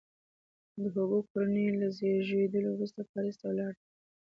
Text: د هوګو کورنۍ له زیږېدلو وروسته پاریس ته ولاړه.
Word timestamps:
د 0.81 0.83
هوګو 0.93 1.19
کورنۍ 1.31 1.67
له 1.81 1.87
زیږېدلو 1.97 2.69
وروسته 2.73 2.99
پاریس 3.11 3.35
ته 3.41 3.45
ولاړه. 3.49 3.81